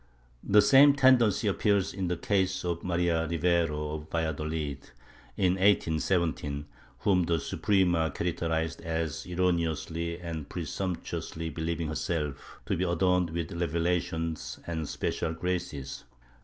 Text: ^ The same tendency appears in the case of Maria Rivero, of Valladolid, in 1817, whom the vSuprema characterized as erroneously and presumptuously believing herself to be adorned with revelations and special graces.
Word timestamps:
^ 0.01 0.03
The 0.53 0.63
same 0.63 0.95
tendency 0.95 1.47
appears 1.47 1.93
in 1.93 2.07
the 2.07 2.17
case 2.17 2.65
of 2.65 2.83
Maria 2.83 3.27
Rivero, 3.27 3.91
of 3.93 4.09
Valladolid, 4.09 4.89
in 5.37 5.51
1817, 5.57 6.65
whom 7.01 7.25
the 7.25 7.35
vSuprema 7.35 8.11
characterized 8.11 8.81
as 8.81 9.27
erroneously 9.27 10.19
and 10.19 10.49
presumptuously 10.49 11.51
believing 11.51 11.89
herself 11.89 12.59
to 12.65 12.75
be 12.75 12.83
adorned 12.83 13.29
with 13.29 13.51
revelations 13.51 14.59
and 14.65 14.89
special 14.89 15.33
graces. 15.33 16.03